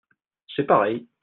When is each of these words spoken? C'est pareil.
C'est 0.55 0.63
pareil. 0.63 1.05